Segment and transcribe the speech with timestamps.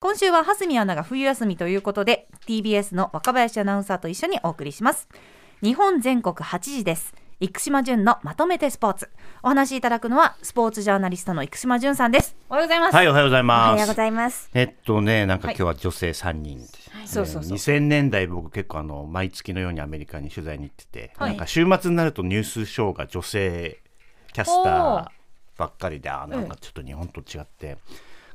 [0.00, 5.08] 今週は蓮見アナが冬休みということで TBS の若林アナウンサーと一緒にお送りします。
[5.60, 7.12] 日本全国8時です。
[7.40, 9.10] 生島淳のまとめてスポーツ。
[9.42, 12.36] お話しいただくのはスポーツジャーナリストの生島淳さんです。
[12.48, 12.94] おはようございます。
[12.94, 13.72] はい、おはようございおます。
[13.72, 14.50] はようございます。
[14.54, 16.60] えっとね、なんか今日は女性3人、
[17.04, 17.52] そうそうそう。
[17.56, 21.30] 2000年代僕結構あの毎月のようにアメリカに取材に行ってて、はい。
[21.30, 23.80] なんか週末になるとニュースショーが女性
[24.32, 25.08] キャスター
[25.58, 27.78] ばっかりであなんかちょっと日本と違って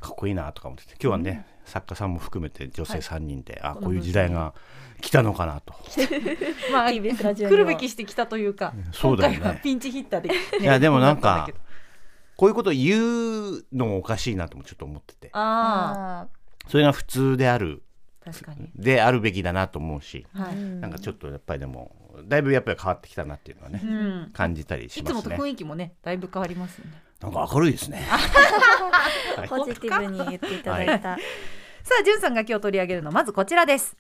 [0.02, 4.54] かっこいいなとか思ってて今日はね、作家さんも含めて女性3人で、あこういう時代が
[5.02, 5.74] 来たのかなと。
[6.72, 9.38] まあ TBS ラジ来るべきしてきたというかそうだよね。
[9.38, 11.50] 今回はピンチヒッターで、ねいやでもなんか
[12.38, 15.30] こういうことを言うのもおかしいなともちょっと思ってて。
[15.34, 17.84] ああそれが普通である
[18.26, 18.72] あ確かに。
[18.76, 21.96] であるべきだなと思うし、はい、なんかちょっとやっぱりでも
[22.26, 24.32] だいぶやっぱり変わってきたなっていうのはね、うん。
[24.32, 25.38] 感じたりしいつもますね。
[25.38, 26.94] と雰囲気もねだいぶ変わりますよね
[27.24, 28.06] なんか明るいですね。
[28.10, 31.02] あ、 ポジティブに言っていただいた。
[31.02, 31.18] さ
[32.00, 33.96] あ、じゅんさんが今日取り上げるのはまずこちらです。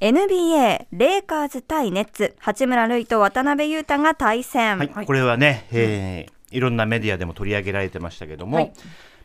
[0.00, 4.78] NBA レイカーズ対ネッツ八村塁と渡辺裕太が対戦。
[4.78, 8.72] はい、これはね、えーいろんなメディアでも取り上げられてましたけども、はい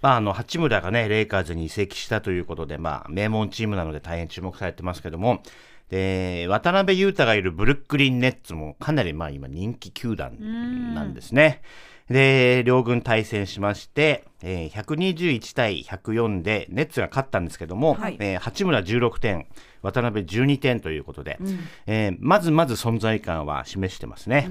[0.02, 5.44] まあ、あの八村がねレイカーズに移籍したということで、まあ、名門チームなので大変注目されてますけども
[5.90, 11.62] で渡辺裕太がいるブルックリン・ネッツもかなりまあ今人気球団なんですね。
[12.10, 18.18] で両軍対戦しまして、えー121対104でネッツが勝ったんですけども、はい。
[18.20, 19.48] えー八村16点
[19.82, 21.38] 渡辺12点ということで、
[21.86, 24.50] えーまずまず存在感は示してますね。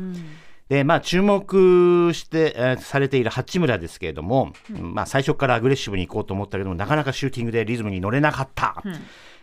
[0.68, 8.82] でまあ、注目して、えーされている八村ですけれども、まあ、最初からアグレッシブに行こうと思ったけどもなかなかシューティングでリズムに乗れなかった、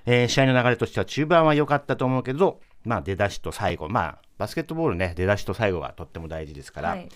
[0.06, 7.09] えー試合の流れとしては中盤は良かったと思うけど、まあ、出だしと最後、まあ、バスケットボールね出だしと最後がとっても大事ですから、はい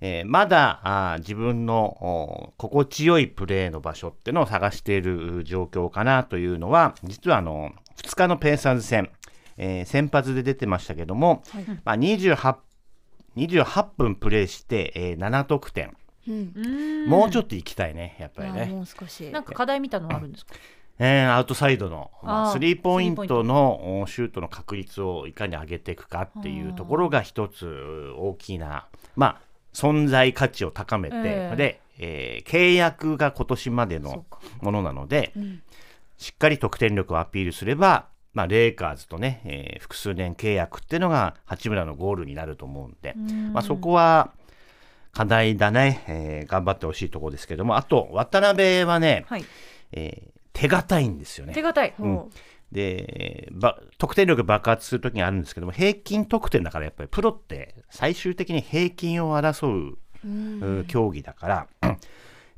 [0.00, 9.10] えーまだ自分のお心地よいプレーの場所っていうのを探している状況かなというのは実はあの2日のペーサーズ戦、
[9.56, 11.42] えー先発で出てましたけども、
[11.84, 12.56] まあ、28,
[13.36, 15.96] 28分プレーして、えー7得点、
[16.28, 17.06] うん。
[17.08, 18.62] もうちょっと行きたいねやっぱりね。
[18.62, 19.30] あもう少し。
[19.30, 20.54] なんか課題みたいなのあるんですか？
[20.98, 29.40] えーアウトサイドの、まあスリーポイントトのおシュートの確率をいかに上げていくかっていうところが一つ大きな、まあ、
[29.74, 31.56] 存在価値を高めて、ええ。
[31.56, 34.24] で、えー契約が今年までの
[34.60, 35.62] ものなので、ん。
[36.16, 43.14] しっかり得点力をアピールすれば、まあ、レイカーズとね、えー複数年契約っていうのが八村のゴールになると思うんで、
[43.52, 44.32] まあ、そこは
[45.12, 47.76] 課題だね、えー頑張ってほしいところですけども。
[47.76, 49.44] あと渡辺はね、はい。
[49.92, 51.52] えー手堅いんですよね。
[51.52, 51.62] 手。
[51.64, 51.94] 堅い。
[51.98, 52.30] ほ
[52.74, 59.92] でば得点力爆発するときにあるんですけども平均得点だからやっぱりプロって最終的に平均を争
[60.24, 61.66] う、う競技だから、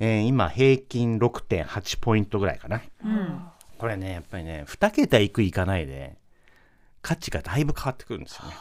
[0.00, 3.43] えー今平均6.8ポイントぐらいかなうん。
[3.78, 6.16] これねやっぱりね2桁いくいかないで
[7.03, 8.54] 価値がだいぶ変わってくるんですよね。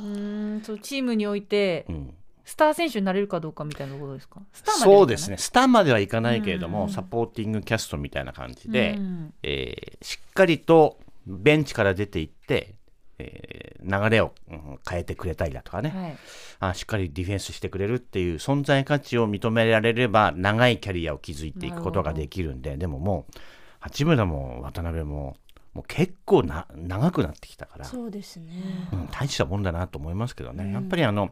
[0.00, 2.14] うーん、そうチームにおいてうん
[2.44, 4.40] スター選手になれるかどうかみたいなことですか？
[4.52, 5.30] そうです。
[5.30, 12.74] ねスターまではいかないけれども、サポーティングキャストみたいな感じで、うんえーしっかりとベンチから出ていって、
[13.18, 16.16] えー流れを、うん変えてくれたりだとかね、はい。
[16.60, 23.38] あしっかりディフェンスしてくれるっていう存在価値を認められれば長いキャリアを築いていくことができるんででももう
[23.80, 25.36] 八村も渡辺も
[25.74, 28.46] もう結構な長くなってきたから、そうですね。
[28.92, 31.30] うん大したもんだなと思いますけどね、やっぱりあの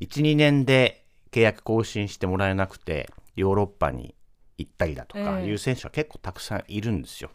[0.00, 4.14] 12年で契約更新してもらえなくてヨーロッパに
[4.58, 7.30] 行ったりだとかええいう選手は結構たくさんいるんですよ。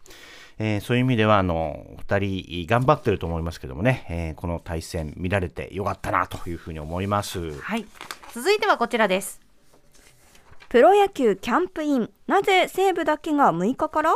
[0.58, 7.60] えーそういう意味ではあの2人頑張ってると思いますけどもね、えーこの対戦見られてよかったなというふうに思います。
[7.60, 7.86] はい。
[8.34, 9.40] 続いてはこちらです。
[10.68, 12.10] プロ野球キャンプイン。
[12.26, 14.14] なぜ西武だけが6日から？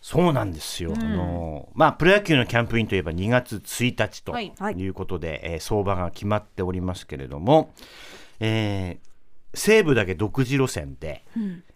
[0.00, 7.72] そうなんですよ、あのまあ、プロ野球のキャンプインといえば2月1日とはいいうことで、えー相場が決まっておりますけれども、
[8.40, 9.08] えー
[9.54, 11.24] 西武だけ独自路線で、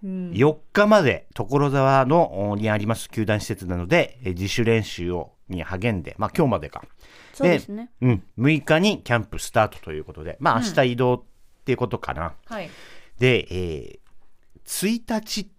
[0.04, 6.82] 4日まで所沢のおにあります球団施設なので、えー自主練習をに励んで、まあ、今日までか。
[7.34, 7.90] そうですね。
[8.00, 11.22] うん、6日にキャンプスタートということで、まあ、明日移動っ
[11.64, 12.34] ていうことかな。
[12.46, 12.70] はい。
[13.18, 14.02] で、えー
[14.64, 15.50] 1日はい。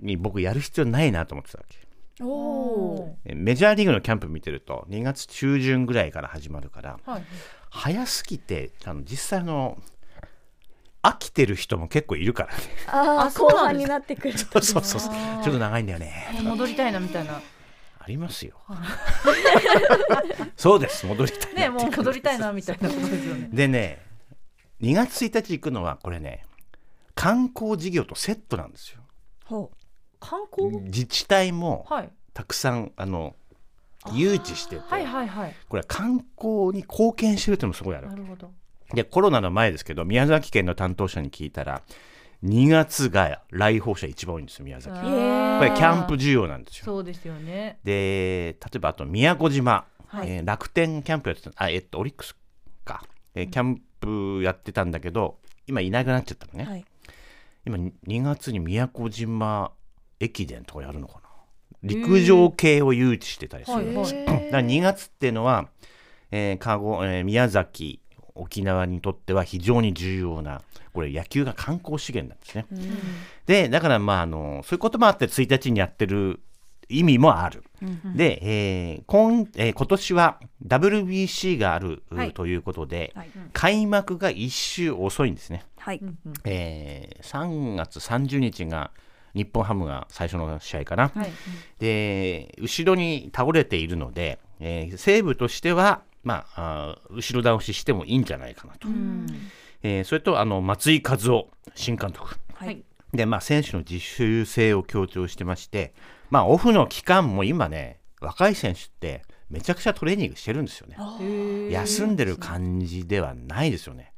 [0.00, 1.78] に僕やる必要ないなと思ってたわけ。
[2.22, 3.18] おお。
[3.24, 7.24] えメジャーリーグのキャンプ見てると2月中旬ぐらいから始まるからはい。
[7.70, 9.78] 早すぎてあの実際あの
[11.02, 14.36] 飽きてる人も結構いるからねああ、あそう後半になってくる。
[14.38, 17.40] そうそうそうちょっと長いんだよね戻りたいなみたいな。
[18.02, 18.54] ありますよ
[20.56, 23.50] そうです戻りたいなね、もう戻りたいなみたいなことですよね。
[23.52, 24.02] でね
[24.80, 26.44] 2月1日行くのはこれね
[27.14, 28.99] 観光事業とセットなんですよほ
[30.20, 30.80] 観光？
[30.84, 32.10] 自治体もはい。
[32.32, 33.34] たくさんあの
[34.14, 35.54] 誘致してて、はいはいはい。
[35.68, 38.50] これは観光に貢献してるっていうのもすごいあるなるほど。
[38.94, 41.82] でコロナの前ですけど宮崎県の担当者に聞いたら
[42.44, 44.94] 2月が来訪者一番多いんですよ宮崎。
[44.98, 46.84] これキャンプ需要なんですよ。
[46.84, 47.78] そうですよね。
[47.84, 50.30] で例えばあと宮古島、はい。
[50.30, 52.34] えー楽天キャンプやってたあえっとオリックス
[52.84, 53.02] か、
[53.34, 56.84] えーキャンプやってたんだけど今いなくなっちゃったのね、はい
[57.66, 59.72] 今2月に宮古島
[60.18, 61.20] 駅伝とかやるのかな？
[61.82, 64.26] 陸上系を誘致してたりする、はいはい。
[64.26, 65.68] だから2月っていうのは、
[66.30, 68.00] えーかごえー宮崎
[68.34, 70.62] 沖縄にとっては非常に重要な
[70.92, 72.66] これ野球が観光資源なんですね。
[73.46, 76.40] でだからまああのそういうこともあって1日にやってる
[76.90, 77.62] 意味もある。
[78.14, 82.32] で、えー今えー今年は WBC がある、はい。
[82.32, 83.30] ということで、はい。
[83.52, 85.64] 開幕が1週遅いんですね。
[85.78, 86.00] はい。
[86.44, 88.90] えー3月30日が
[89.34, 91.08] 日本ハムが最初の試合かな。
[91.14, 91.30] はい。
[91.78, 98.88] で後ろに倒れているので、えー西武としては、まあ、あー後ろ倒ししてもいいんじゃないかなと、
[99.82, 102.36] えーそれとあの松井稼頭央新監督。
[102.54, 105.94] はいで、まあ、選手の自主性を強調してまして、
[106.30, 111.70] まあ、オフの期間も今ね若い選手ってめちゃくちゃトレーニングしてるんですよね。
[111.72, 114.12] 休んでる感じではないですよね。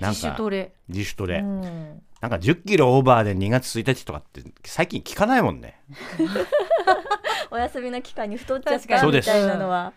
[0.00, 0.72] なん自主かトレ。
[0.88, 2.02] 自主トレ、うん。
[2.20, 5.80] なんか10キロオーバーで2月1日とかって最近聞かないもんね。
[7.50, 9.92] お休みの期間に太っちゃっ確かにたみたいなのは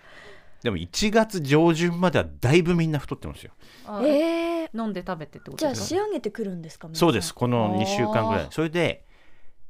[0.63, 3.51] でも1月上旬まではだいぶみんな太ってますよ。
[3.85, 7.33] あえー、飲んで食べてってことじゃあ仕上げてくるんですかそうです。
[7.33, 8.47] この2週間ぐらい。
[8.51, 9.05] それで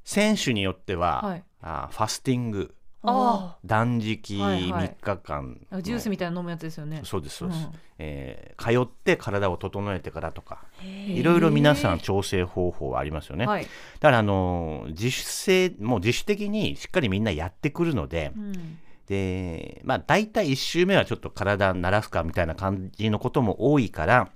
[0.03, 1.43] 選手によっては、はい。
[1.61, 2.75] あーファスティング。
[3.03, 4.89] あ断食はいはい。
[4.89, 5.59] 3日間。
[5.71, 7.01] の、ジュースみたいな飲むやつですよね。
[7.03, 7.73] そうですそうです、うん。
[7.97, 10.65] えー通って体を整えてからとか。
[10.81, 13.63] へいろいろ皆さん調整方法はありますよね、はい。
[13.63, 13.69] だ
[14.01, 24.29] からあのー自主性もう自主的にしっかりみんなやってくるので、うんでまあ大体1週目はちょっと体慣らすかみたいな感じのことも多いから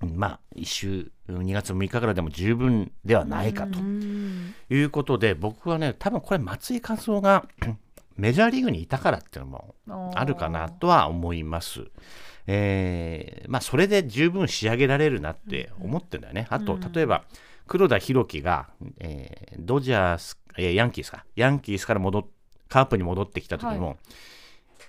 [0.00, 7.46] まあ1週2月6日からでも十分ではないかとうんいうことで僕はね多分これ松井稼頭央が
[8.16, 11.84] メジャーリーグにいたからっていうのもあるかなとは思います。
[12.48, 16.46] えーまあそれで十分仕上げられるなって思ってんだよね。
[16.50, 17.24] あと例えば
[17.68, 22.26] 黒田博樹が、えードジャース、えーヤンキースかヤンキースから戻っ
[22.68, 23.96] カープに戻ってきた時も、は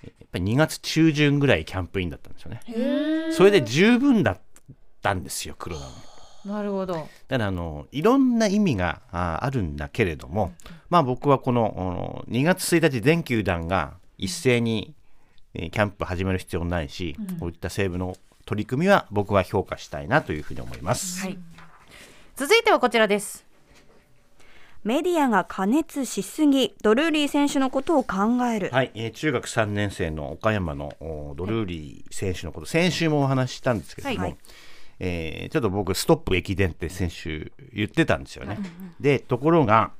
[0.02, 3.32] やっぱり2月中旬ぐらいキャンプインだったんですよね。
[3.32, 4.40] それで十分だっ
[5.02, 5.90] たんですよ黒田は。
[6.44, 6.94] なるほど。
[6.94, 10.52] だからあのいろんな意味がああるんだけれども、
[10.88, 14.94] まあ、僕はこのあの2月1日全球団が一斉に
[15.54, 18.16] えーキャンプ始める必要ないし、こういった西武の
[18.46, 21.20] 取り組みは僕は評価したいなというふうに思います。
[21.22, 21.38] はい。
[22.36, 23.44] 続いてはこちらです
[24.82, 34.36] メディアが過熱しすぎドルーリー選手のことを考える、はい、えー中学3年生の岡山のおドルーリー選手のこと、先週もお話ししたんですけども、はい。
[34.98, 38.58] えーちょっと僕ストップ駅伝って先週言ってたんですよね。
[38.98, 39.92] でところが、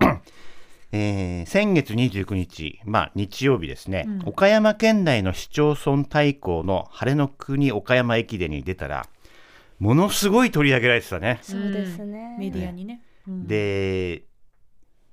[0.93, 9.07] えー先月29日、まあ、日曜日ですね、岡山県内の市町村対抗の晴れの国岡山駅伝に出たら
[9.79, 11.39] ものすごい取り上げられてたね。
[11.43, 13.03] そうですね、メディアにね。
[13.29, 13.47] うん。
[13.47, 14.23] で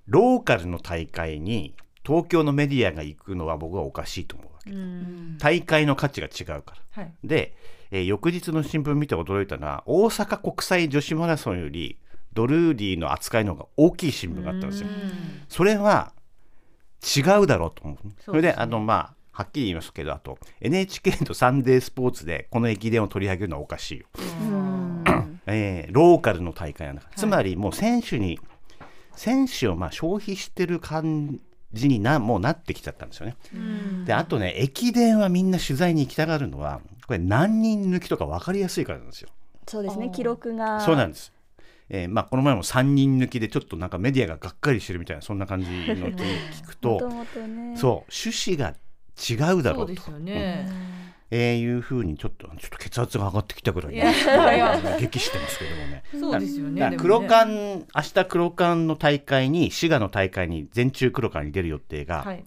[0.07, 1.75] ローカルの大会に
[2.05, 5.37] 東京のメディアが行くのは僕はおかしいと思うわけ、うん。
[5.37, 7.03] 大会の価値が違うから。
[7.03, 7.13] はい。
[7.23, 7.55] で、
[7.91, 11.99] えー翌日の新聞見て驚いたのは大阪国際女子マラソンより
[12.33, 14.87] ドルーリーの扱いの方が大きい新聞があったんですよ。
[14.87, 15.11] うん。
[15.49, 16.13] それは
[17.03, 17.97] 違うだろうと思う。
[18.19, 24.05] そそれであのまあはっきり言いますけどあと NHK とサンデースポーツでこの駅伝を取り上げるのはおかしいよ。
[24.15, 25.03] うん。
[25.45, 28.39] えーローカルの大会なんだから、つまりもう選手に
[29.17, 31.39] 選手をまあ消費してる感
[31.73, 33.35] じになもうなってきちゃったんですよね。
[33.53, 34.05] うん。
[34.05, 39.29] であとね駅伝はみんな取材に行きたがるのはこれ何人抜きとか分かりやすいからなんですよ。
[39.67, 40.79] そうですね記録が。
[40.81, 41.33] そうなんです。
[41.89, 47.77] えーまあ、この前も3人抜きでちょっとなんかメディアががっかりしてるみたいなそんな感じの聞くもと ね。
[47.77, 48.75] そう趣旨が
[49.17, 49.93] 違うだろうと。
[49.93, 50.69] そうですよね
[51.29, 53.93] えーいうふうにちょっとちょっと血圧が上がってきたぐらい
[54.99, 56.03] 激してますけどもね。
[56.19, 56.95] そうですよね。
[56.97, 62.43] 黒缶、明日黒缶の大会に滋賀の大会に全中黒缶に出る予定が、はい。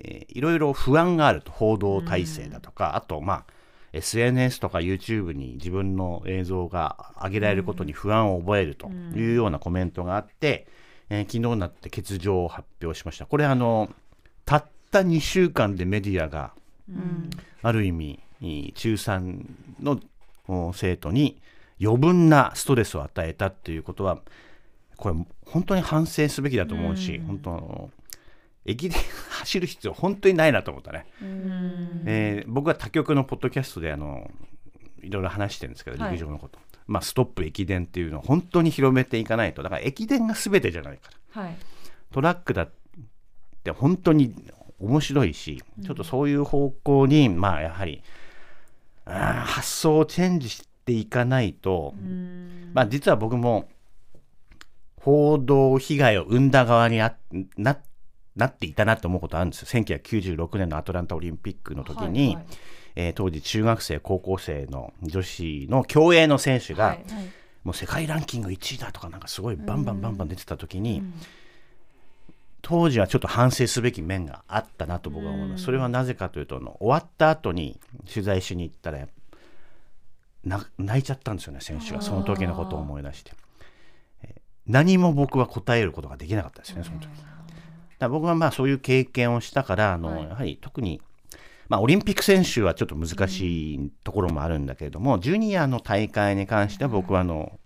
[0.00, 3.44] えーいろいろ不安があると報道体制だとか、あとまあ
[3.94, 10.66] SNS とか YouTube に自分の映像が上げられることに不安を覚えるというようなコメントがあって、
[11.08, 13.24] えー昨日になって欠場を発表しました。
[13.26, 13.90] これあの
[14.44, 16.52] たった2週間でメディアが
[16.88, 17.30] うん
[17.62, 18.20] ある意味
[18.74, 19.44] 中3
[19.80, 20.00] の
[20.46, 21.40] お生徒に
[21.80, 24.18] 余分なストレスを与えたっていうことは
[24.96, 25.14] これ
[25.46, 27.26] 本当に反省すべきだと思うし、うん。
[27.26, 27.90] 本当
[28.64, 29.00] 駅伝
[29.30, 32.02] 走る必要本当にないなと思ったね、うん。
[32.06, 34.30] えー僕は他局のポッドキャストであの
[35.00, 36.12] いろいろ話してるんですけどはい。
[36.12, 39.62] 陸上のこと、まあストップ駅伝っていうのを本当に広めていかないと。
[39.62, 41.42] だから駅伝が全てじゃないから。
[41.42, 41.56] はい。
[42.12, 42.70] トラックだっ
[43.62, 44.34] て本当に
[44.78, 48.02] 面白いし、ちょっとそういう方向にまあやはり
[49.04, 52.70] 発想をチェンジしていかないと、うん。
[52.74, 53.68] まあ実は僕も
[55.00, 57.16] 報道被害を生んだ側にあ
[57.56, 57.78] な
[58.36, 59.82] なっていたなと思うことあるんですよ。
[59.82, 62.46] 1996年のアトランタオリンピックの時に、はいはい。
[62.96, 67.04] えー当時中学生高校生の女子の競泳の選手が、はい
[67.64, 71.14] もう世界ランキング1位だとかなんかすごいバンバンバンバン出てた時に、うん
[72.68, 77.80] 当時はちょっと反省すべき面があったなと僕は思います、それはなぜかというとあの終わった後に
[78.12, 79.08] 取材しに行ったら
[80.44, 82.02] な泣いちゃったんですよね選手が。
[82.02, 83.32] その時のことを思い出して、
[84.22, 87.08] えー何も僕は答えることができなかったですねその時。
[87.98, 90.22] だ僕はまあそういう経験をしたからあの、はい。
[90.24, 91.00] やはり特に
[91.70, 97.58] まあ、オリンピック選手はちょっと難しいところもあるんだけれども、ジュニアの大会に関しては僕はあの、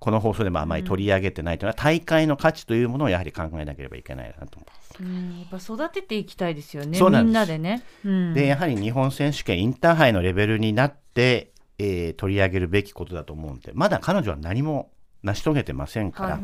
[0.00, 4.66] この放送でもあまり取り上げてないというのは、大会の価値というものをやはり考えなければいけないなと思
[5.00, 5.02] う。
[5.04, 5.38] うん。
[5.40, 8.34] やっぱ育てていきたいですよねみんなでね、うん。
[8.34, 14.90] でやはり日本選手権インターハイのレベルになって、えー取り上げるべきことだと思うんでまだ彼女は何も
[15.22, 16.42] 成し遂げてませんから、はい。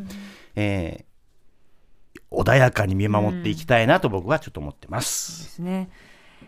[0.57, 1.17] えー
[2.31, 4.99] 穏やかに見守っていきたいなと僕はちょっと思ってま。
[4.99, 5.89] ですすね。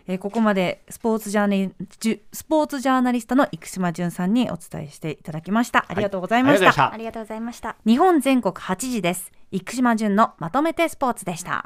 [0.07, 5.85] えーここまでスポーツジャーナリスポーツジャーナリストの生島淳さんにお伝えしていただきました。
[5.87, 6.93] ありがとうございました。
[6.93, 9.31] ありがとうございましたありがとうございました日本全国8時です。
[9.51, 11.65] 生島淳のまとめてスポーツでした。